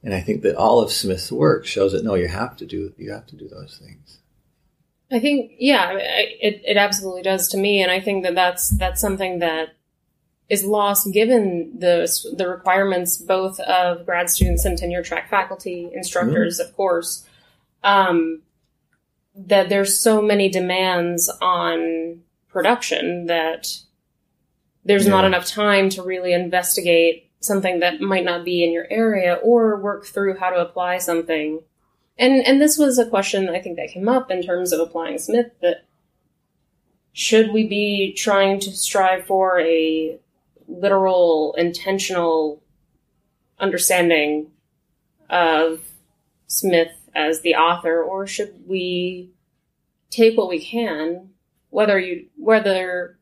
[0.04, 2.94] And I think that all of Smith's work shows that no, you have to do
[2.98, 4.20] you have to do those things.
[5.12, 9.02] I think yeah, it it absolutely does to me, and I think that that's that's
[9.02, 9.76] something that
[10.50, 16.60] is lost given the the requirements both of grad students and tenure track faculty, instructors,
[16.60, 16.70] mm-hmm.
[16.70, 17.26] of course.
[17.84, 18.42] Um,
[19.36, 23.68] that there's so many demands on production that
[24.84, 25.12] there's yeah.
[25.12, 29.76] not enough time to really investigate something that might not be in your area or
[29.82, 31.60] work through how to apply something.
[32.18, 35.18] And and this was a question I think that came up in terms of applying
[35.18, 35.86] Smith that
[37.14, 40.18] should we be trying to strive for a
[40.68, 42.62] literal, intentional
[43.60, 44.52] understanding
[45.30, 45.82] of
[46.48, 49.32] Smith as the author, or should we
[50.10, 51.30] take what we can,
[51.70, 53.18] whether you whether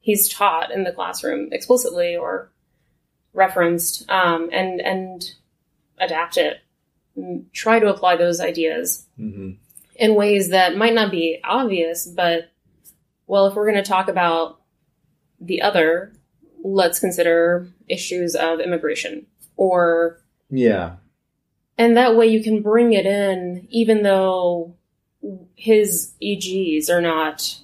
[0.00, 2.52] he's taught in the classroom explicitly or
[3.36, 5.30] referenced, um, and and
[5.98, 6.58] adapt it,
[7.52, 9.52] try to apply those ideas mm-hmm.
[9.94, 12.50] in ways that might not be obvious, but
[13.26, 14.60] well, if we're going to talk about
[15.40, 16.12] the other
[16.64, 20.20] let's consider issues of immigration or
[20.50, 20.96] yeah
[21.78, 24.74] and that way you can bring it in even though
[25.54, 27.58] his egs are not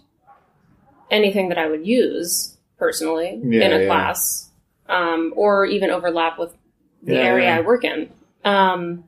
[1.11, 3.87] anything that i would use personally yeah, in a yeah.
[3.87, 4.50] class
[4.92, 6.55] um, or even overlap with
[7.02, 8.11] the yeah, area i work in
[8.44, 9.05] um,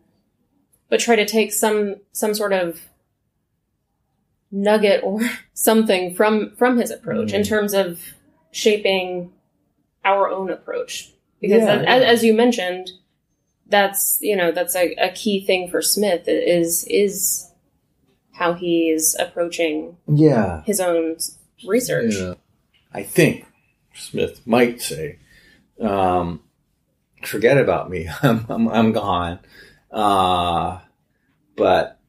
[0.89, 2.81] but try to take some some sort of
[4.51, 5.21] nugget or
[5.55, 7.35] something from from his approach mm.
[7.35, 8.01] in terms of
[8.51, 9.33] shaping
[10.05, 12.09] our own approach because yeah, as, yeah.
[12.09, 12.91] as, you mentioned
[13.67, 17.51] that's you know that's a, a, key thing for smith is is
[18.33, 21.17] how he is approaching yeah his own
[21.67, 22.35] research yeah.
[22.93, 23.47] i think
[23.95, 25.19] smith might say
[25.81, 26.41] um,
[27.23, 29.41] forget about me i'm, I'm, I'm gone
[29.91, 30.81] uh,
[31.57, 32.01] but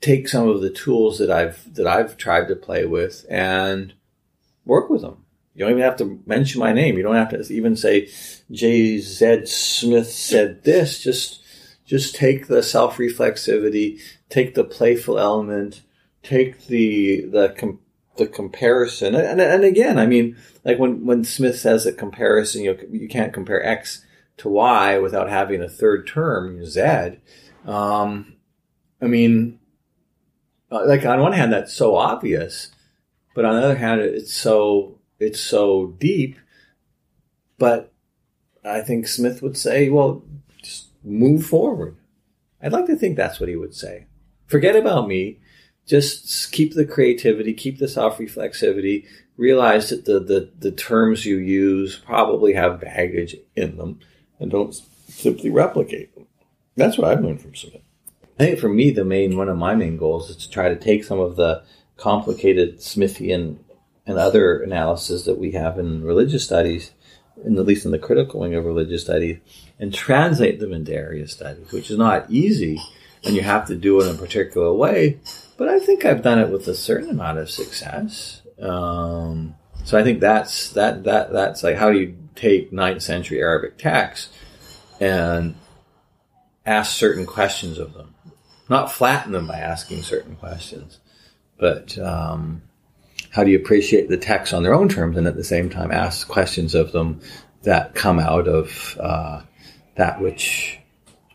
[0.00, 3.94] take some of the tools that i've that i've tried to play with and
[4.64, 5.22] work with them
[5.54, 6.96] you don't even have to mention my name.
[6.96, 8.08] You don't have to even say
[8.50, 9.46] J.Z.
[9.46, 11.02] Smith said this.
[11.02, 11.42] Just,
[11.84, 15.82] just take the self reflexivity, take the playful element,
[16.22, 17.50] take the the
[18.16, 19.14] the comparison.
[19.14, 23.32] And, and again, I mean, like when when Smith says a comparison, you you can't
[23.32, 24.04] compare X
[24.38, 27.18] to Y without having a third term Z.
[27.66, 28.34] Um,
[29.00, 29.58] I mean,
[30.70, 32.70] like on one hand, that's so obvious,
[33.34, 36.36] but on the other hand, it's so it's so deep.
[37.58, 37.92] But
[38.64, 40.24] I think Smith would say, well,
[40.62, 41.96] just move forward.
[42.62, 44.06] I'd like to think that's what he would say.
[44.46, 45.38] Forget about me.
[45.86, 49.06] Just keep the creativity, keep the self reflexivity.
[49.36, 53.98] Realize that the, the, the terms you use probably have baggage in them
[54.38, 54.74] and don't
[55.08, 56.26] simply replicate them.
[56.76, 57.82] That's what I've learned from Smith.
[58.38, 60.76] I think for me, the main one of my main goals is to try to
[60.76, 61.62] take some of the
[61.96, 63.58] complicated Smithian
[64.06, 66.92] and other analysis that we have in religious studies,
[67.44, 69.38] in at least in the critical wing of religious studies,
[69.78, 72.80] and translate them into area studies, which is not easy,
[73.24, 75.20] and you have to do it in a particular way.
[75.56, 78.42] But I think I've done it with a certain amount of success.
[78.60, 83.40] Um, so I think that's that that that's like how do you take ninth century
[83.40, 84.32] Arabic texts
[85.00, 85.54] and
[86.64, 88.14] ask certain questions of them,
[88.68, 91.00] not flatten them by asking certain questions,
[91.58, 92.62] but um,
[93.30, 95.90] how do you appreciate the text on their own terms and at the same time
[95.90, 97.20] ask questions of them
[97.62, 99.42] that come out of uh,
[99.96, 100.78] that which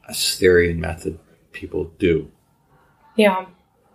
[0.08, 1.20] Assyrian method
[1.52, 2.32] people do.
[3.16, 3.46] Yeah.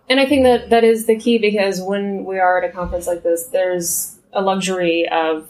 [0.09, 3.07] And I think that that is the key because when we are at a conference
[3.07, 5.49] like this, there's a luxury of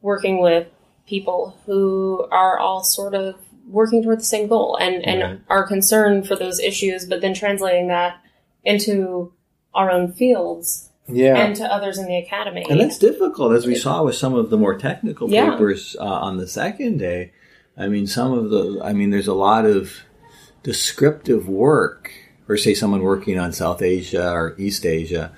[0.00, 0.66] working with
[1.06, 3.36] people who are all sort of
[3.68, 5.40] working toward the same goal and, and Right.
[5.48, 8.16] are concerned for those issues, but then translating that
[8.64, 9.32] into
[9.74, 11.36] our own fields Yeah.
[11.36, 12.64] and to others in the academy.
[12.68, 15.50] And that's difficult, as we saw with some of the more technical Yeah.
[15.50, 17.32] papers uh, on the second day.
[17.76, 19.92] I mean, some of the, I mean, there's a lot of
[20.62, 22.10] descriptive work,
[22.48, 25.30] or say someone working on South Asia or East Asia,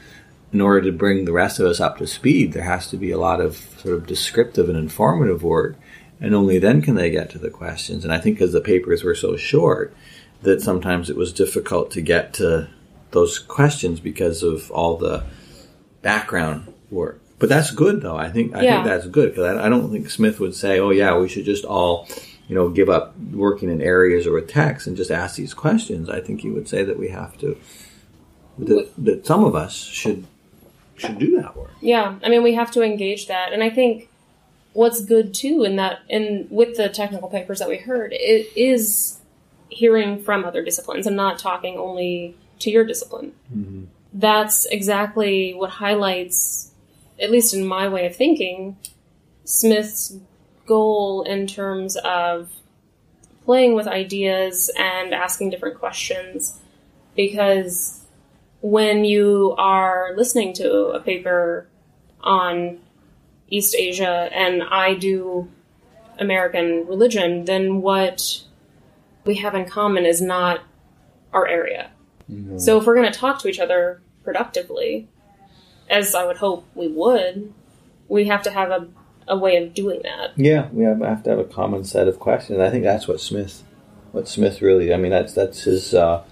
[0.53, 3.11] in order to bring the rest of us up to speed, there has to be
[3.11, 5.77] a lot of sort of descriptive and informative work,
[6.21, 8.05] and only then can they get to the questions.
[8.05, 9.95] And I think because the papers were so short,
[10.43, 12.69] that sometimes it was difficult to get to
[13.13, 15.25] those questions because of all the
[16.03, 17.21] background work.
[17.39, 18.17] But that's good, though.
[18.17, 18.73] I think I Yeah.
[18.83, 21.45] think that's good because I, I don't think Smith would say, "Oh yeah, we should
[21.47, 22.07] just all,
[22.51, 26.11] you know, give up working in areas or with text and just ask these questions."
[26.11, 27.57] I think you would say that we have to,
[28.59, 30.27] that, that some of us should
[30.97, 31.71] should do that work.
[31.81, 34.09] Yeah, I mean, we have to engage that, and I think
[34.73, 39.21] what's good too in that, in with the technical papers that we heard, it is
[39.69, 43.33] hearing from other disciplines and not talking only to your discipline.
[43.55, 43.85] Mm-hmm.
[44.13, 46.73] That's exactly what highlights,
[47.21, 48.77] at least in my way of thinking,
[49.45, 50.17] Smith's
[50.71, 52.49] goal in terms of
[53.45, 56.61] playing with ideas and asking different questions,
[57.17, 58.01] because
[58.61, 61.67] when you are listening to a paper
[62.21, 62.79] on
[63.49, 65.51] East Asia and I do
[66.19, 68.45] American religion, then what
[69.25, 70.61] we have in common is not
[71.33, 71.91] our area.
[72.31, 72.59] Mm-hmm.
[72.59, 75.09] So if we're going to talk to each other productively,
[75.89, 77.53] as I would hope we would,
[78.07, 78.87] we have to have a,
[79.31, 80.33] a way of doing that.
[80.37, 82.59] Yeah, we have, have to have a common set of questions.
[82.59, 83.63] I think that's what Smith,
[84.13, 84.93] what Smith really.
[84.93, 85.95] I mean, that's that's his.
[85.95, 86.23] Uh,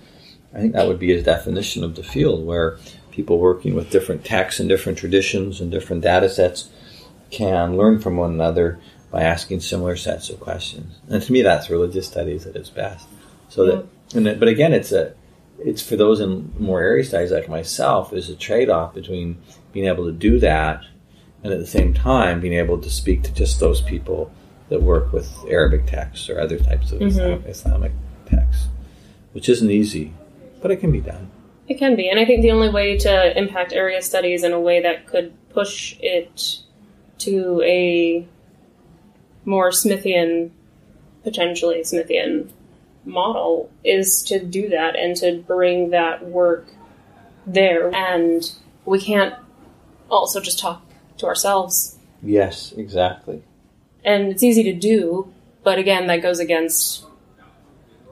[0.53, 2.79] I think that would be his definition of the field, where
[3.11, 6.71] people working with different texts and different traditions and different data sets
[7.31, 8.79] can learn from one another
[9.11, 10.99] by asking similar sets of questions.
[11.09, 13.09] And to me, that's religious studies at its best.
[13.49, 15.15] So that, and that, but again, it's a,
[15.59, 19.39] it's for those in more area studies like myself, is a trade-off between
[19.73, 20.83] being able to do that
[21.49, 24.31] and at the same time being able to speak to just those people
[24.69, 27.09] that work with Arabic texts or other types of mm-hmm.
[27.09, 27.93] Islamic, Islamic
[28.27, 28.67] texts,
[29.33, 30.13] which isn't easy,
[30.61, 31.31] but it can be done.
[31.67, 34.61] It can be, and I think the only way to impact area studies in a
[34.61, 36.59] way that could push it
[37.19, 38.27] to a
[39.45, 40.51] more Smithian,
[41.25, 42.51] potentially Smithian
[43.05, 46.67] model is to do that and to bring that work
[47.47, 47.95] there.
[47.95, 48.43] And
[48.85, 49.35] we can't
[50.11, 50.88] also just talk
[51.19, 51.99] to ourselves.
[52.23, 53.43] Yes, exactly.
[54.05, 57.05] And it's easy to do, but again, that goes against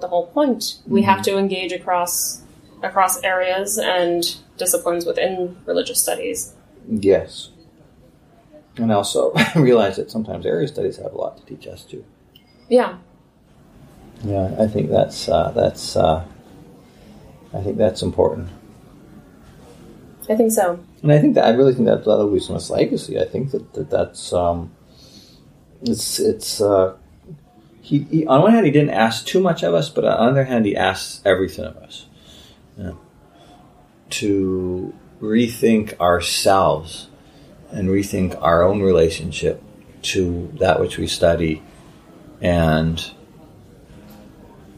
[0.00, 0.78] the whole point.
[0.86, 2.42] We have to engage across
[2.82, 6.54] across areas and disciplines within religious studies.
[6.88, 7.50] Yes.
[8.76, 12.04] And also realize that sometimes area studies have a lot to teach us too.
[12.68, 12.98] Yeah,
[14.24, 16.24] Yeah, I think that's uh, that's uh,
[17.54, 18.48] I think that's important.
[20.28, 20.80] I think so.
[21.02, 23.20] And I think that I really think that that'll be Smith's legacy.
[23.20, 24.74] I think that, that that's um,
[25.82, 26.96] it's it's uh,
[27.80, 30.40] he, he on one hand he didn't ask too much of us, but on the
[30.40, 32.06] other hand he asks everything of us.
[32.76, 32.92] Yeah.
[34.10, 37.08] To rethink ourselves
[37.70, 39.62] and rethink our own relationship
[40.02, 41.62] to that which we study,
[42.40, 43.10] and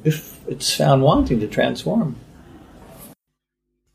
[0.05, 2.17] if it's found wanting to transform.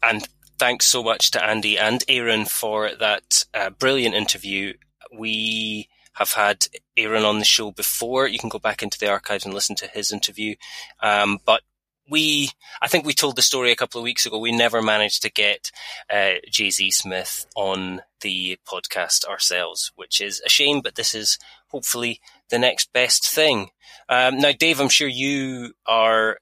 [0.01, 0.27] And
[0.63, 4.71] thanks so much to Andie and Aaron for that uh, brilliant interview.
[5.13, 8.27] We have had Aaron on the show before.
[8.27, 10.55] You can go back into the archives and listen to his interview.
[11.01, 11.63] Um, but
[12.09, 12.49] we,
[12.81, 14.39] I think we told the story a couple of weeks ago.
[14.39, 15.69] We never managed to get
[16.09, 16.91] uh, J.Z.
[16.91, 20.79] Smith on the podcast ourselves, which is a shame.
[20.79, 22.21] But this is hopefully
[22.51, 23.71] the next best thing.
[24.07, 26.37] Um, now, Dave, I'm sure you are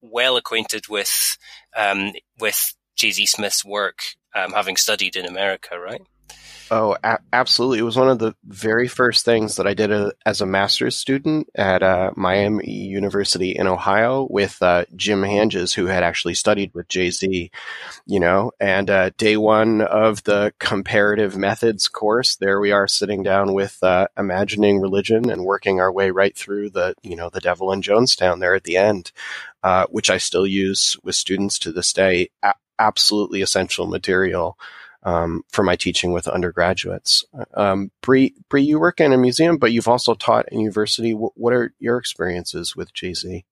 [0.00, 1.38] well acquainted with
[1.76, 3.26] um, with J.Z.
[3.26, 4.02] Smith's work,
[4.34, 6.02] um, having studied in America, right?
[6.72, 7.80] Oh, a- absolutely.
[7.80, 10.96] It was one of the very first things that I did a, as a master's
[10.96, 16.72] student at uh, Miami University in Ohio with uh, Jim Hanges, who had actually studied
[16.72, 17.50] with J.Z.,
[18.06, 18.52] you know.
[18.60, 23.82] And uh, day one of the comparative methods course, there we are sitting down with
[23.82, 27.82] uh, imagining religion and working our way right through the, you know, the devil in
[27.82, 29.10] Jonestown there at the end,
[29.64, 32.30] uh, which I still use with students to this day.
[32.44, 34.58] A- absolutely essential material
[35.02, 37.24] um, for my teaching with undergraduates.
[37.54, 41.12] Um, Bree, Bree, you work in a museum, but you've also taught in university.
[41.12, 43.44] W- what are your experiences with J.Z.?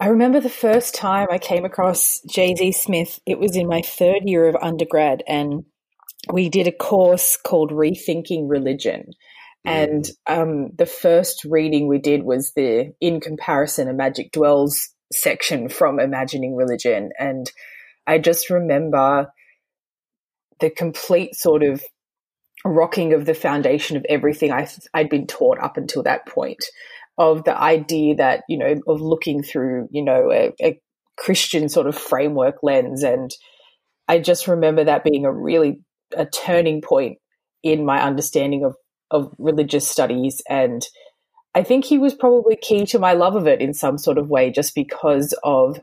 [0.00, 2.72] I remember the first time I came across J.Z.
[2.72, 5.64] Smith, it was in my third year of undergrad, and
[6.32, 9.10] we did a course called Rethinking Religion.
[9.64, 15.68] And um, the first reading we did was the In Comparison, a Magic Dwells section
[15.68, 17.10] from Imagining Religion.
[17.18, 17.50] And
[18.08, 19.30] I just remember
[20.60, 21.84] the complete sort of
[22.64, 26.64] rocking of the foundation of everything I, I'd been taught up until that point
[27.18, 30.80] of the idea that, you know, of looking through, you know, a, a
[31.16, 33.02] Christian sort of framework lens.
[33.02, 33.30] And
[34.08, 35.80] I just remember that being a really
[36.16, 37.18] a turning point
[37.62, 38.74] in my understanding of,
[39.10, 40.40] of religious studies.
[40.48, 40.82] And
[41.54, 44.28] I think he was probably key to my love of it in some sort of
[44.28, 45.78] way, just because of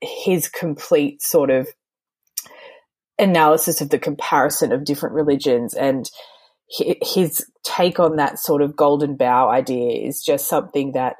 [0.00, 1.68] his complete sort of
[3.18, 6.08] analysis of the comparison of different religions and
[6.70, 11.16] his take on that sort of golden bough idea is just something that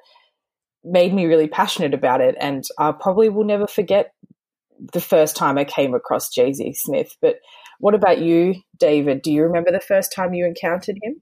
[0.84, 2.36] made me really passionate about it.
[2.38, 4.12] And I probably will never forget
[4.92, 6.74] the first time I came across J.Z.
[6.74, 7.16] Smith.
[7.20, 7.36] But
[7.80, 9.22] what about you, David?
[9.22, 11.20] Do you remember the first time you encountered him?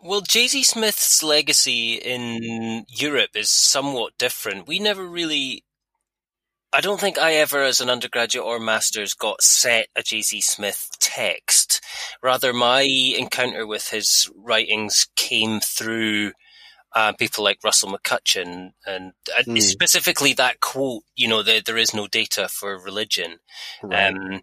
[0.00, 0.62] Well, J.Z.
[0.62, 4.68] Smith's legacy in Europe is somewhat different.
[4.68, 5.64] We never really
[6.78, 10.42] I don't think I ever, as an undergraduate or master's, got set a J.Z.
[10.42, 11.84] Smith text.
[12.22, 16.30] Rather, my encounter with his writings came through
[16.94, 19.60] uh, people like Russell McCutcheon, and uh, mm.
[19.60, 23.40] specifically that quote, you know, there, there is no data for religion.
[23.82, 24.14] Right.
[24.14, 24.42] Um,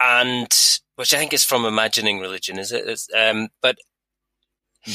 [0.00, 3.00] and which I think is from Imagining Religion, is it?
[3.16, 3.76] Um, but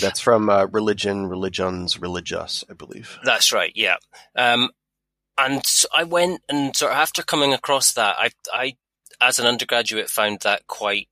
[0.01, 3.19] that's from uh, Religion, Religions, Religious, I believe.
[3.23, 3.95] That's right, yeah.
[4.35, 4.69] Um,
[5.37, 5.63] and
[5.95, 8.75] I went and sort of after coming across that, I, I,
[9.19, 11.07] as an undergraduate, found that quite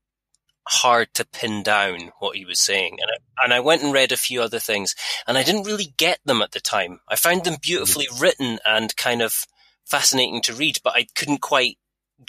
[0.67, 2.97] hard to pin down what he was saying.
[3.01, 4.95] And I, and I went and read a few other things
[5.27, 6.99] and I didn't really get them at the time.
[7.07, 8.21] I found them beautifully mm.
[8.21, 9.45] written and kind of
[9.85, 11.77] fascinating to read, but I couldn't quite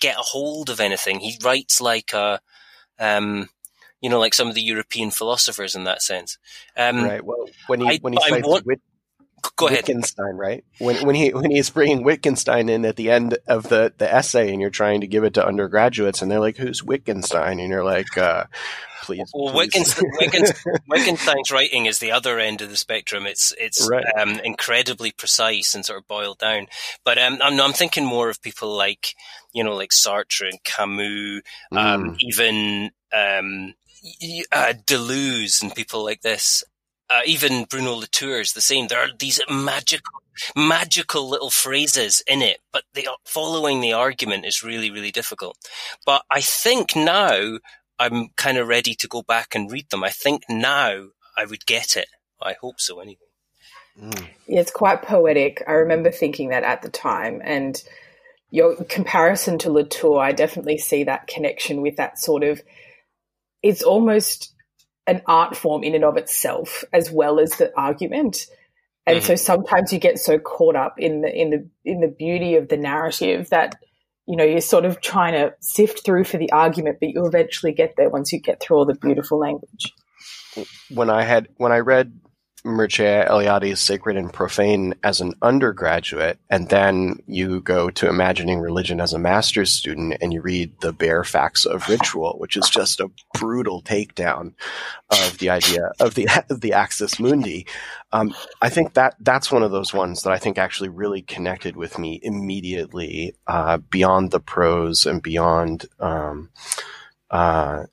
[0.00, 1.20] get a hold of anything.
[1.20, 2.40] He writes like a,
[2.98, 3.50] um,
[4.00, 6.38] you know, like some of the European philosophers in that sense.
[6.76, 7.24] Um, right.
[7.24, 8.66] Well, when he I, when he cites want,
[9.56, 9.78] Go ahead.
[9.86, 10.64] Wittgenstein, right?
[10.78, 14.50] When when he when he's bringing Wittgenstein in at the end of the the essay,
[14.50, 17.84] and you're trying to give it to undergraduates, and they're like, "Who's Wittgenstein?" And you're
[17.84, 18.44] like, uh,
[19.02, 19.54] "Please." Well, please.
[19.56, 23.26] Wittgenstein, Wittgenstein's writing is the other end of the spectrum.
[23.26, 24.04] It's it's right.
[24.18, 26.66] um, incredibly precise and sort of boiled down.
[27.04, 29.14] But um, I'm I'm thinking more of people like
[29.52, 32.16] you know like Sartre and Camus, um, mm.
[32.20, 33.74] even um,
[34.52, 36.64] uh, Deleuze and people like this
[37.10, 38.86] uh, even Bruno Latour is the same.
[38.86, 40.22] There are these magical,
[40.54, 45.56] magical little phrases in it, but the following the argument is really, really difficult.
[46.06, 47.58] But I think now
[47.98, 50.04] I'm kind of ready to go back and read them.
[50.04, 52.08] I think now I would get it.
[52.40, 53.18] I hope so, anyway.
[54.00, 54.26] Mm.
[54.46, 55.62] Yeah, it's quite poetic.
[55.66, 57.82] I remember thinking that at the time, and
[58.50, 62.62] your comparison to Latour, I definitely see that connection with that sort of.
[63.62, 64.54] It's almost
[65.10, 68.46] an art form in and of itself as well as the argument.
[69.06, 69.26] And mm-hmm.
[69.26, 72.68] so sometimes you get so caught up in the in the in the beauty of
[72.68, 73.74] the narrative that
[74.26, 77.72] you know you're sort of trying to sift through for the argument, but you eventually
[77.72, 79.92] get there once you get through all the beautiful language.
[80.90, 82.12] When I had when I read
[82.64, 89.00] Mircea Eliade's Sacred and Profane as an undergraduate, and then you go to Imagining Religion
[89.00, 93.00] as a master's student, and you read The Bare Facts of Ritual, which is just
[93.00, 94.54] a brutal takedown
[95.10, 97.66] of the idea of the of the Axis Mundi.
[98.12, 101.76] Um, I think that that's one of those ones that I think actually really connected
[101.76, 105.86] with me immediately, uh, beyond the prose and beyond.
[105.98, 106.50] Um,
[107.30, 107.84] uh,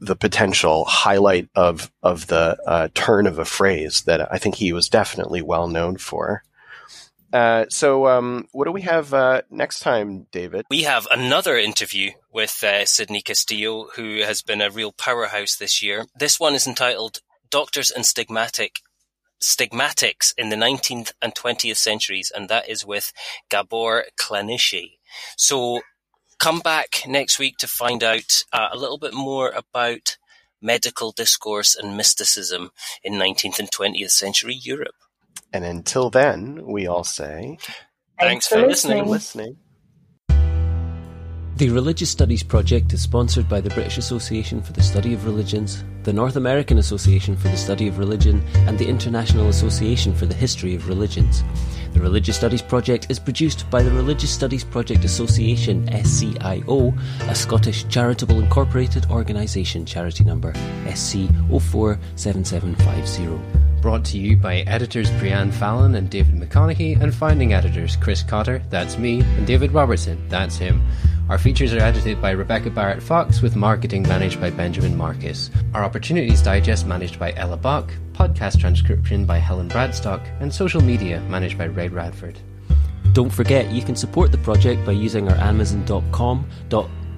[0.00, 4.72] the potential highlight of of the uh, turn of a phrase that I think he
[4.72, 6.42] was definitely well known for.
[7.32, 10.66] Uh, so, um, what do we have uh, next time, David?
[10.68, 15.80] We have another interview with uh, Sidney Castillo, who has been a real powerhouse this
[15.80, 16.06] year.
[16.18, 18.76] This one is entitled "Doctors and Stigmatic."
[19.42, 23.10] Stigmatics in the 19th and 20th centuries, and that is with
[23.48, 24.98] Gabor Klaniczay.
[25.38, 25.80] So
[26.40, 30.16] come back next week to find out uh, a little bit more about
[30.60, 32.70] medical discourse and mysticism
[33.04, 34.94] in 19th and 20th century Europe.
[35.52, 37.68] And until then, we all say thanks,
[38.18, 39.06] thanks for, for listening.
[39.06, 39.56] listening.
[41.60, 45.84] The Religious Studies Project is sponsored by the British Association for the Study of Religions,
[46.04, 50.32] the North American Association for the Study of Religion, and the International Association for the
[50.32, 51.44] History of Religions.
[51.92, 56.98] The Religious Studies Project is produced by the Religious Studies Project Association SCIO,
[57.28, 60.54] a Scottish charitable incorporated organisation charity number
[60.86, 63.82] SC047750.
[63.82, 68.62] Brought to you by editors Breann Fallon and David McConeghy and founding editors Chris Cotter,
[68.70, 70.80] that's me, and David Robertson, that's him.
[71.30, 75.48] Our features are edited by Rebecca Barrett Fox, with marketing managed by Benjamin Marcus.
[75.74, 81.20] Our Opportunities Digest managed by Ella Bach, podcast transcription by Helen Bradstock, and social media
[81.28, 82.36] managed by Ray Radford.
[83.12, 86.48] Don't forget, you can support the project by using our Amazon.com,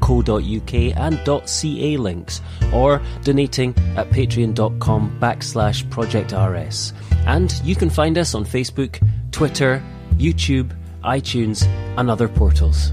[0.01, 6.93] .co.uk and .ca links, or donating at patreon.com backslash projectrs.
[7.27, 9.83] And you can find us on Facebook, Twitter,
[10.17, 12.93] YouTube, iTunes, and other portals.